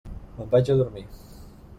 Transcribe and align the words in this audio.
Me'n 0.37 0.47
vaig 0.55 0.71
a 0.73 0.77
dormir. 0.79 1.03